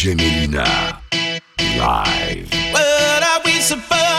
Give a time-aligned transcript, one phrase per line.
[0.00, 0.64] DJ Melyna.
[1.76, 2.48] Live.
[2.72, 4.09] What are we supposed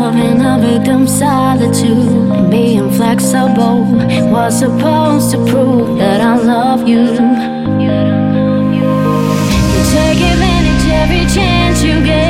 [0.00, 3.84] out in a victim solitude and being flexible
[4.32, 7.02] was supposed to prove that I love you.
[9.74, 12.29] You take advantage every chance you get.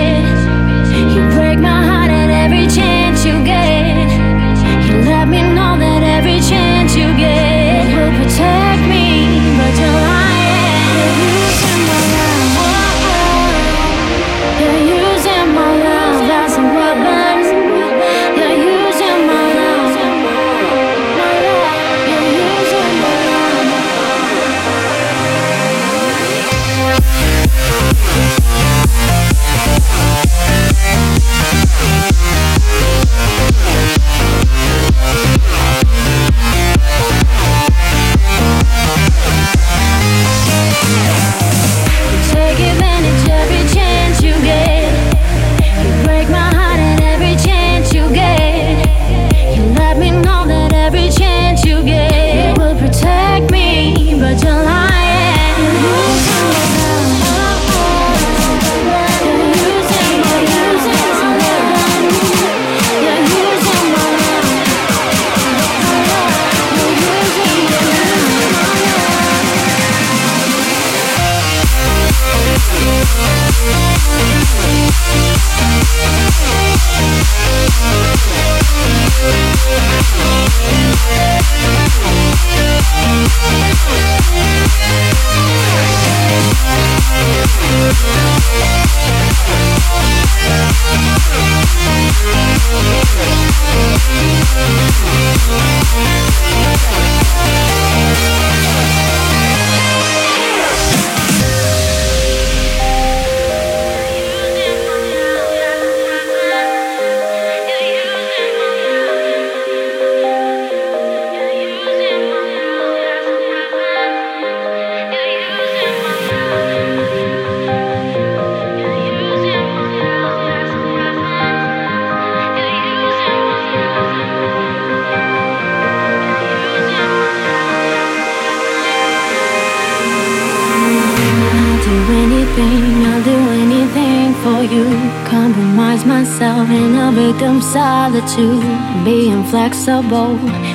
[137.73, 138.65] Solitude.
[139.05, 140.35] Being flexible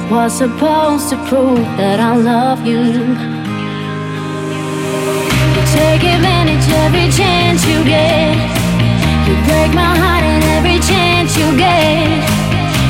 [0.09, 2.79] was supposed to prove that I love you.
[5.55, 8.35] You take advantage every chance you get.
[9.27, 12.07] You break my heart in every chance you get.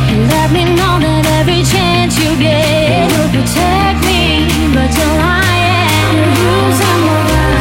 [0.10, 6.14] You let me know that every chance you get, you protect me, but you're lying.
[6.14, 7.55] You're using my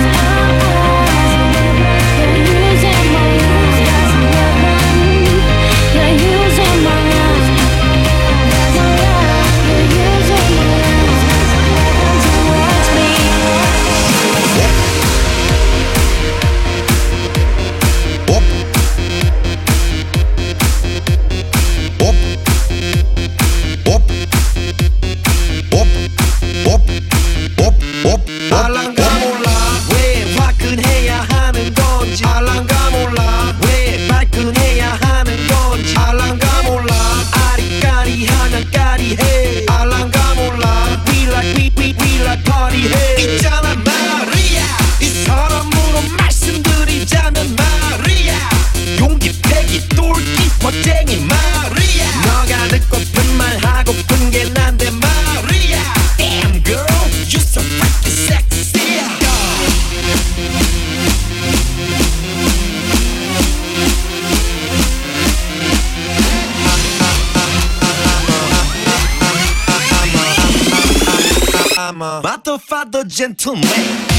[73.15, 74.14] gentleman.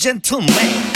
[0.00, 0.89] Gentleman.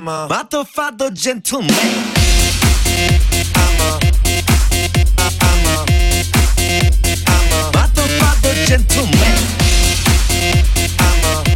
[0.00, 1.68] I'm a Matofado gentleman.
[3.54, 4.00] I'm a
[5.18, 5.84] I'm a
[7.28, 9.36] I'm a Matofado gentleman.
[10.98, 11.49] I'm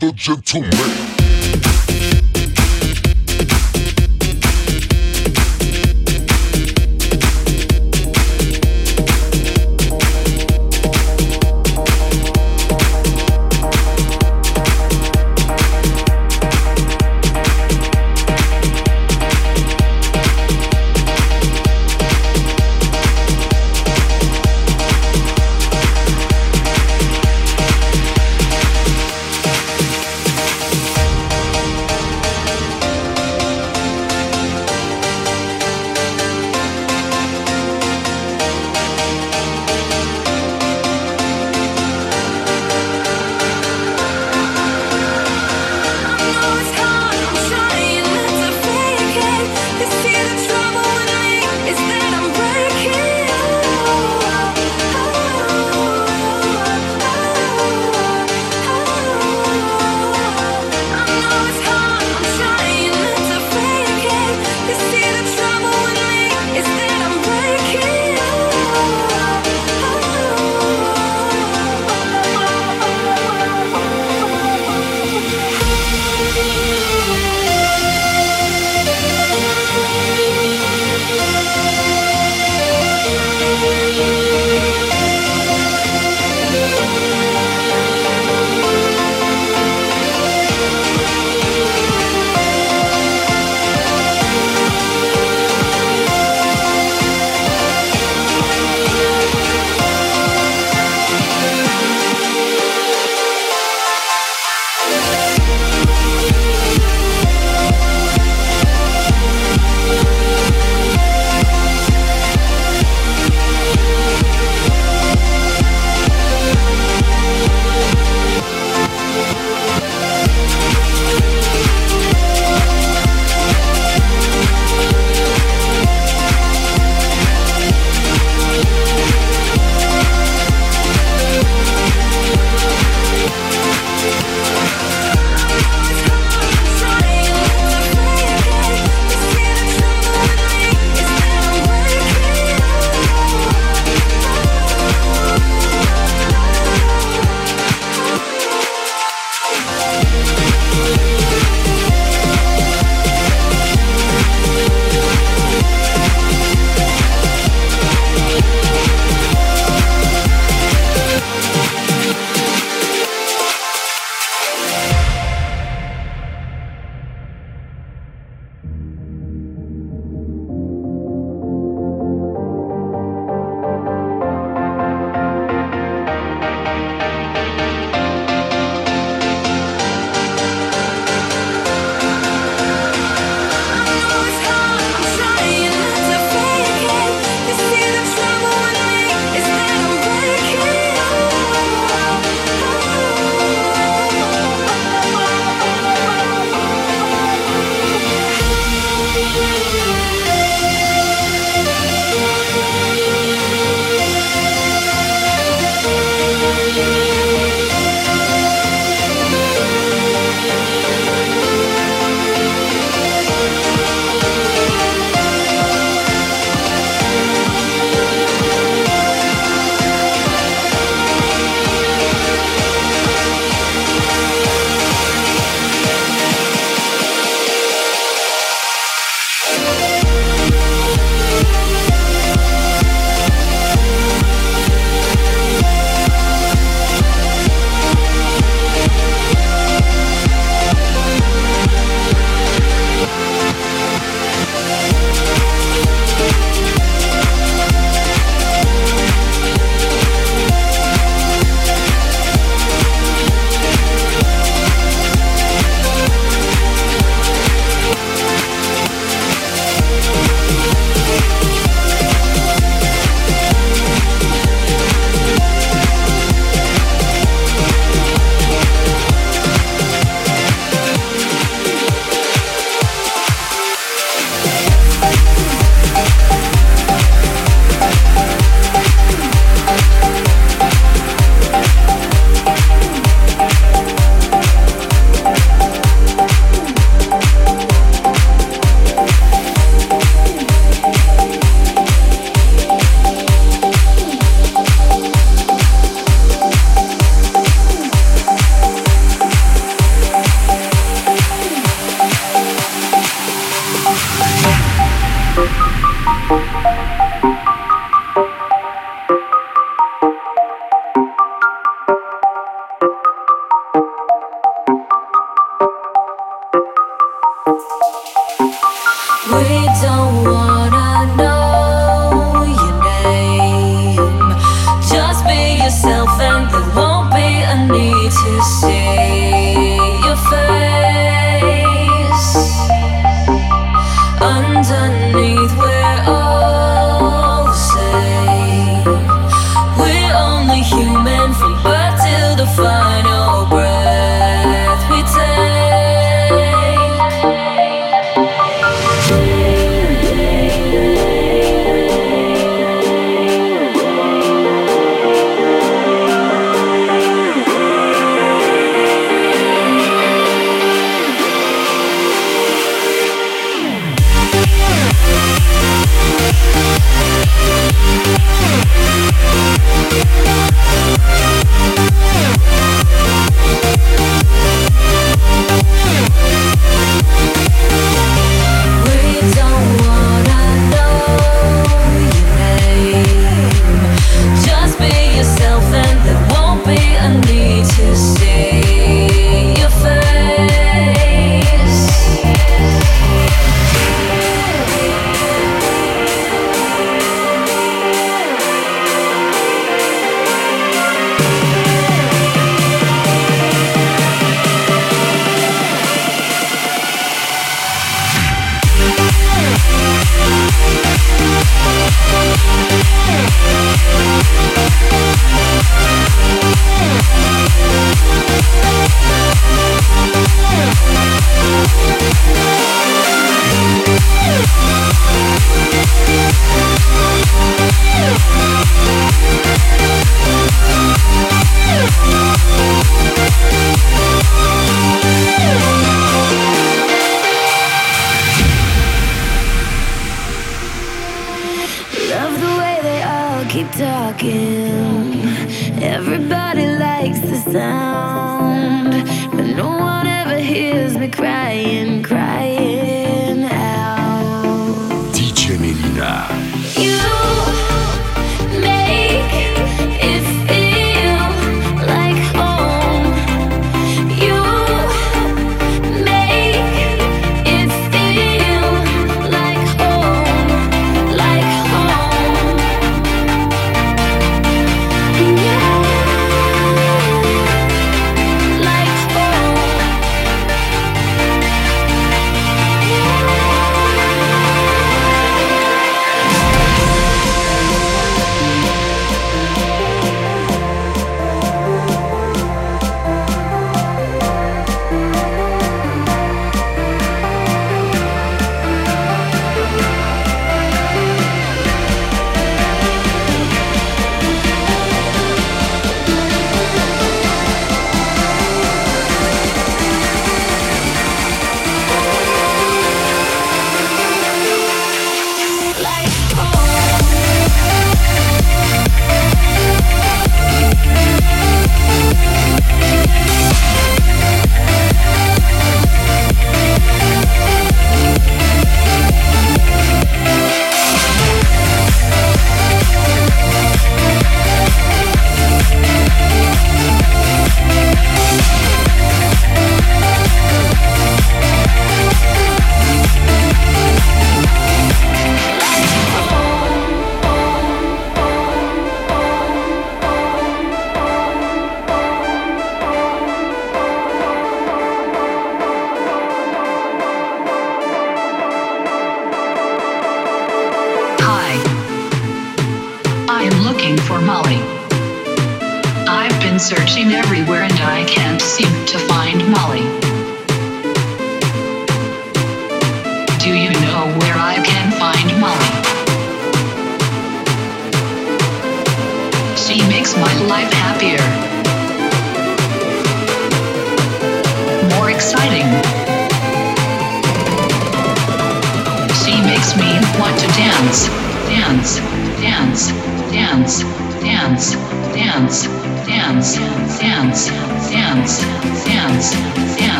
[0.00, 1.35] gentleman.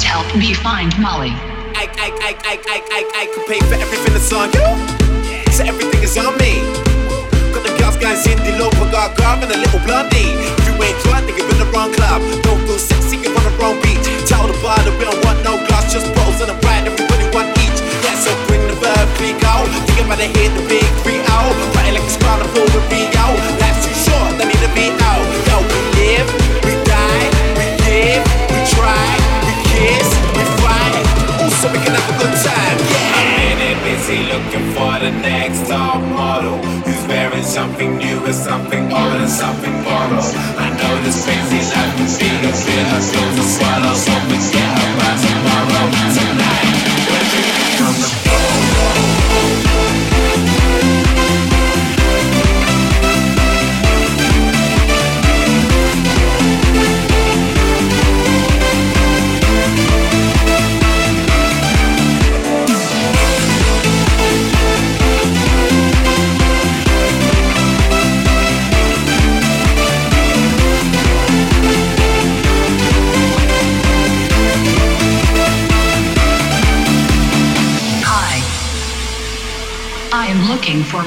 [0.00, 1.28] Help me find Molly.
[1.76, 4.64] I, I, I, I, I, I, I could pay for everything that's on you.
[5.52, 6.64] So everything is on me.
[7.52, 8.24] Got the girls guys
[8.88, 9.12] got
[9.44, 10.32] and a little blondie.
[10.56, 10.96] If you ain't
[11.28, 12.24] then you're in the wrong club.
[12.48, 14.00] Don't feel sexy, you're on the wrong.
[14.24, 16.56] Tell the bar that we don't want no glass, just bottles a
[16.88, 17.76] everybody want each.
[18.00, 19.04] Yeah, so bring the verb,
[19.44, 19.68] out.
[19.84, 21.52] Think about hit, the big three out.
[21.76, 21.84] Like
[22.88, 23.23] Rio.
[23.23, 23.23] Life's
[32.04, 32.78] have a good time.
[32.78, 33.16] Yeah.
[33.16, 38.32] I'm in it busy looking for the next top model who's wearing something new or
[38.32, 40.34] something old and something borrowed.
[40.60, 45.16] I know this crazy life can be a bitter pill to swallow, so forget about
[45.24, 45.84] tomorrow.
[46.16, 46.74] Tonight,
[47.08, 48.23] we're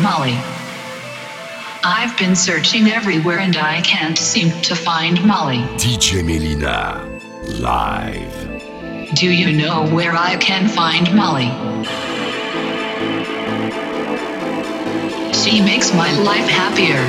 [0.01, 0.37] Molly.
[1.83, 5.59] I've been searching everywhere and I can't seem to find Molly.
[5.77, 7.03] DJ Melyna.
[7.59, 9.15] Live.
[9.15, 11.47] Do you know where I can find Molly?
[15.33, 17.01] She makes my life happier.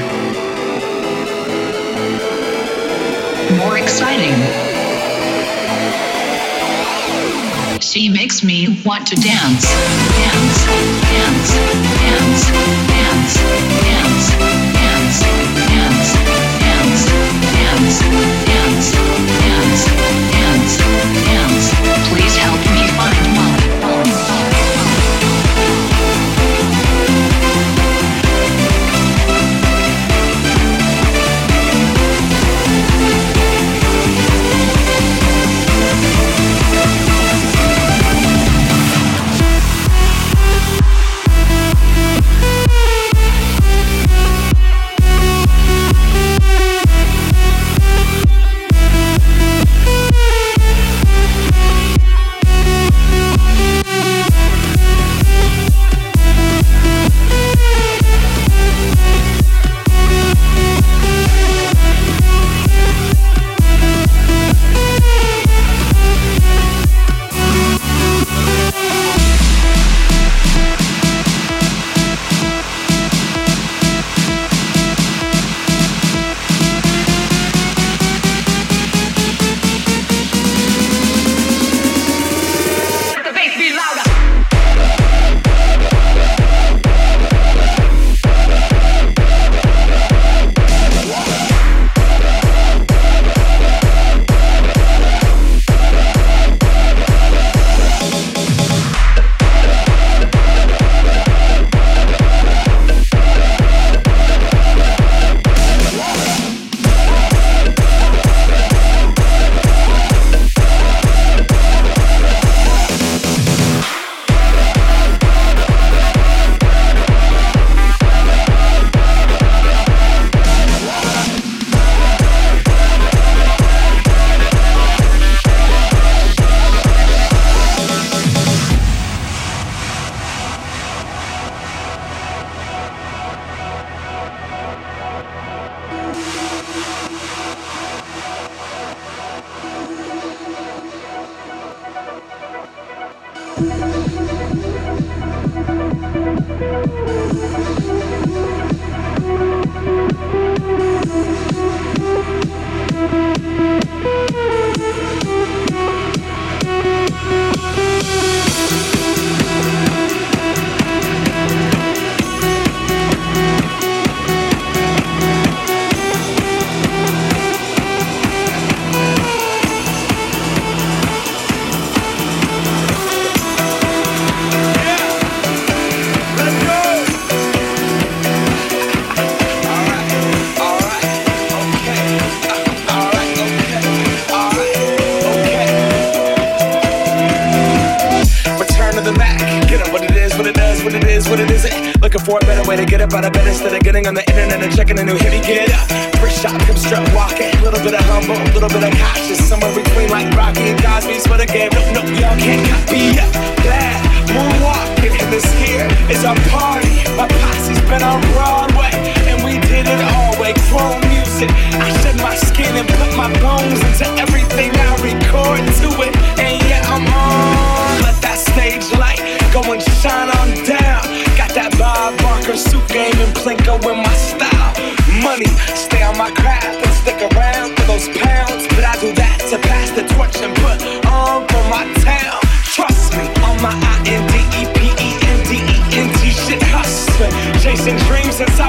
[3.58, 4.67] More exciting.
[7.98, 11.50] She makes me want to dance, dance, dance,
[11.98, 12.50] dance, dance,
[12.86, 13.34] dance,
[13.82, 14.07] dance,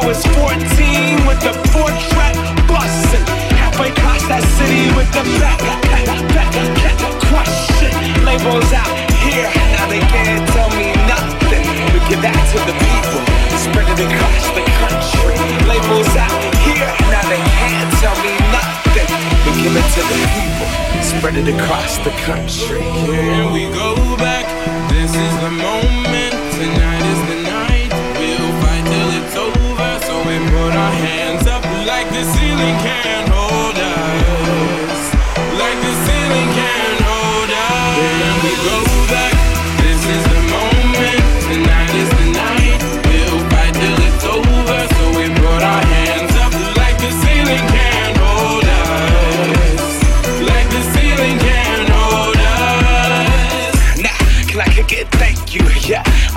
[0.09, 0.57] was 14
[1.29, 2.33] with the four track
[2.65, 3.21] bustin'.
[3.61, 6.49] Halfway across that city with the back, back, back, back,
[7.85, 7.93] it.
[8.25, 8.89] Labels out
[9.21, 9.45] here,
[9.77, 11.61] now they can't tell me nothing.
[11.93, 13.21] We give that to the people,
[13.53, 15.37] spread it across the country.
[15.69, 19.09] Labels out here, now they can't tell me nothing.
[19.45, 20.69] We give it to the people,
[21.05, 22.81] spread it across the country.
[23.05, 24.49] Here we go back.
[24.89, 26.33] This is the moment.
[26.57, 27.38] Tonight is the
[30.39, 35.13] We put our hands up like the ceiling can't hold us.
[35.59, 37.97] Like the ceiling can't hold us.
[37.99, 38.88] Here we go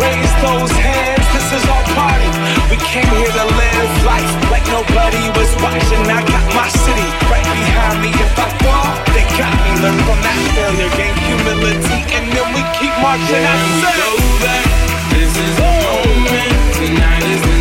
[0.00, 2.30] Raise those hands, this is our party.
[2.72, 6.02] We came here to live life like nobody was watching.
[6.08, 8.08] I got my city right behind me.
[8.08, 9.70] If I fall, they got me.
[9.84, 13.44] Learn from that failure, gain humility, and then we keep marching.
[13.44, 14.10] I said, go
[14.40, 14.64] back.
[15.12, 16.52] This is the moment.
[16.80, 17.59] Tonight is the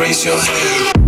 [0.00, 0.99] raise your hand.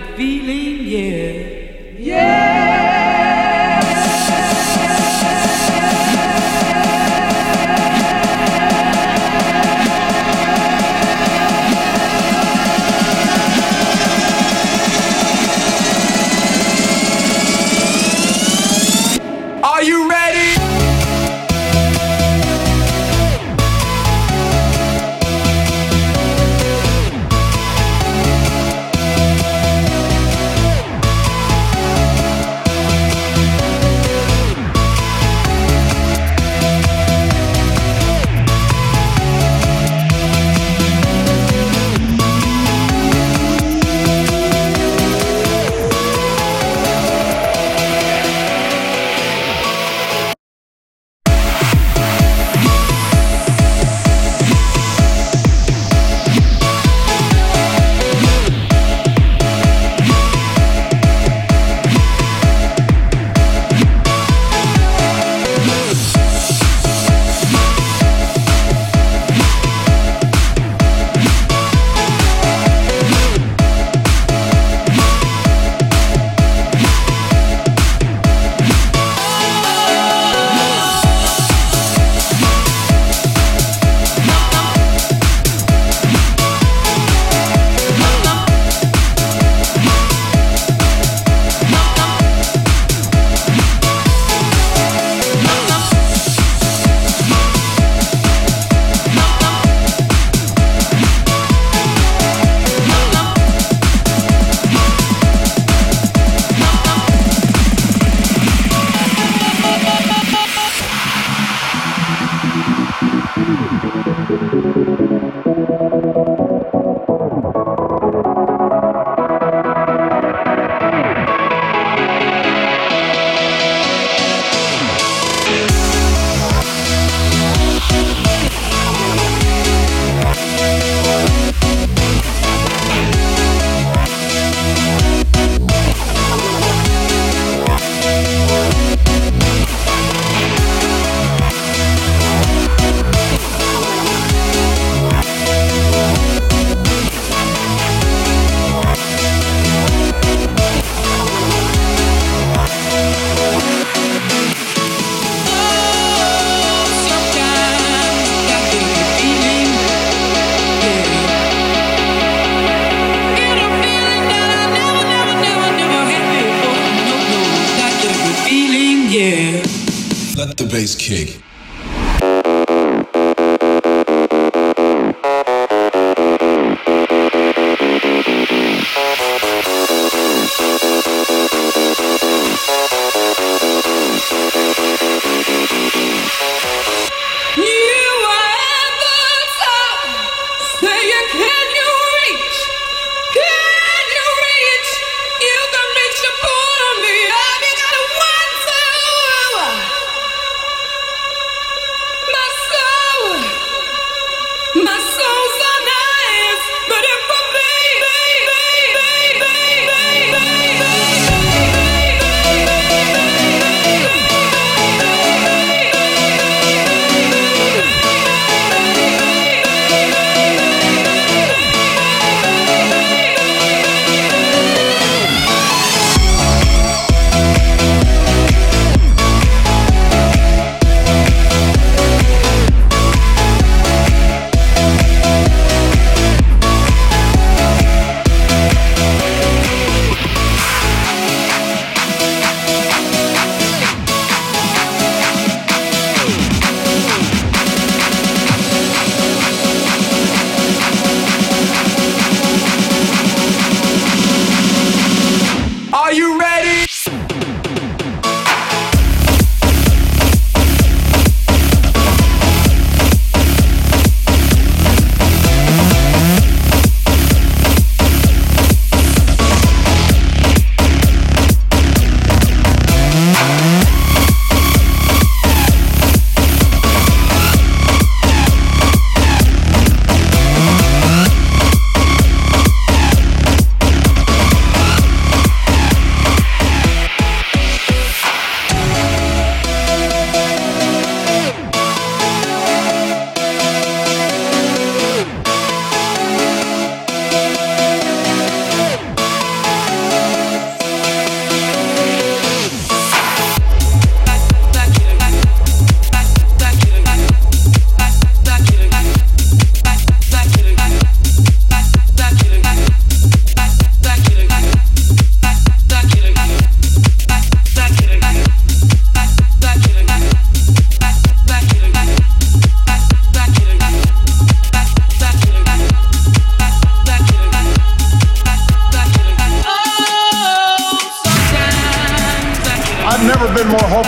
[0.00, 0.63] Feeling.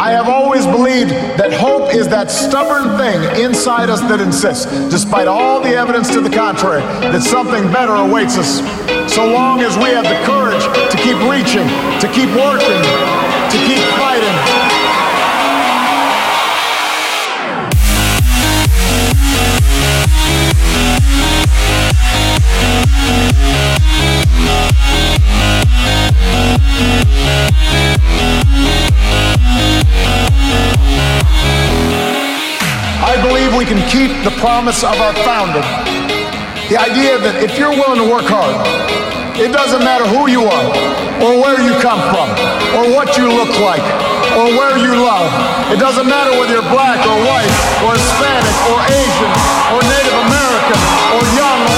[0.00, 5.28] I have always believed that hope is that stubborn thing inside us that insists, despite
[5.28, 6.80] all the evidence to the contrary,
[7.12, 8.64] that something better awaits us.
[9.12, 11.68] So long as we have the courage to keep reaching,
[12.00, 14.59] to keep working, to keep fighting.
[34.24, 35.64] The promise of our founder.
[36.68, 38.52] The idea that if you're willing to work hard,
[39.40, 40.68] it doesn't matter who you are,
[41.24, 42.28] or where you come from,
[42.76, 43.80] or what you look like,
[44.36, 45.32] or where you love.
[45.72, 47.48] It doesn't matter whether you're black or white,
[47.80, 49.30] or Hispanic, or Asian,
[49.72, 50.78] or Native American,
[51.16, 51.69] or young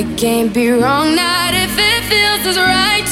[0.00, 3.09] it can't be wrong, not if it feels as right.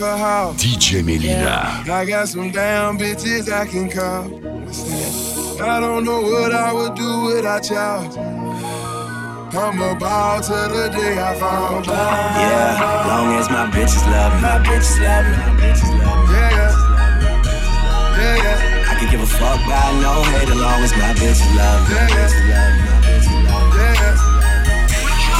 [0.00, 0.54] Alcohol.
[0.54, 1.82] DJ Melyna.
[1.90, 4.30] I got some damn bitches I can call.
[5.60, 8.06] I don't know what I would do without y'all.
[9.58, 11.82] I'm about to the day I fall.
[11.82, 16.34] Yeah, long as my bitches love me, my bitches love me, my bitches love me.
[16.38, 16.78] Yeah, yeah.
[18.22, 18.90] Yeah, yeah.
[18.90, 21.94] I can give a fuck by no hate, as long as my bitches love me,
[21.98, 23.82] my bitches love me, my bitches love me.
[23.82, 24.38] Yeah, yeah.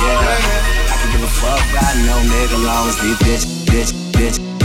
[0.03, 0.35] Yeah,
[0.91, 3.98] I can give a fuck by no nigga, long as we bitch, bitch,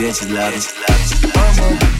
[0.00, 1.99] bitch lovers.